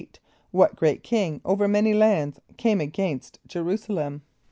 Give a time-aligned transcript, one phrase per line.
[0.29, 4.23] = What great king over many lands came against J[+e] r[u:]´s[+a] l[)e]m?